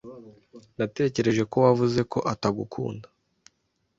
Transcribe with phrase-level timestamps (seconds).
[0.77, 3.07] Natekereje ko wavuze ko atagukunda.